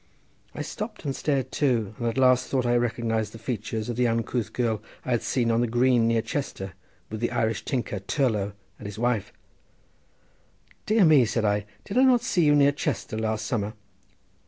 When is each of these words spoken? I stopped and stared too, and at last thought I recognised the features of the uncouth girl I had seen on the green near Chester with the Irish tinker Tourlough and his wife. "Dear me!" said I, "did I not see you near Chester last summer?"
I 0.55 0.63
stopped 0.63 1.05
and 1.05 1.15
stared 1.15 1.51
too, 1.51 1.93
and 1.99 2.07
at 2.07 2.17
last 2.17 2.47
thought 2.47 2.65
I 2.65 2.75
recognised 2.75 3.33
the 3.33 3.37
features 3.37 3.87
of 3.87 3.97
the 3.97 4.07
uncouth 4.07 4.51
girl 4.51 4.81
I 5.05 5.11
had 5.11 5.21
seen 5.21 5.51
on 5.51 5.61
the 5.61 5.67
green 5.67 6.07
near 6.07 6.23
Chester 6.23 6.73
with 7.11 7.19
the 7.19 7.29
Irish 7.29 7.63
tinker 7.65 7.99
Tourlough 7.99 8.53
and 8.79 8.87
his 8.87 8.97
wife. 8.97 9.31
"Dear 10.87 11.05
me!" 11.05 11.23
said 11.25 11.45
I, 11.45 11.67
"did 11.85 11.99
I 11.99 12.03
not 12.03 12.23
see 12.23 12.43
you 12.45 12.55
near 12.55 12.71
Chester 12.71 13.15
last 13.15 13.45
summer?" 13.45 13.75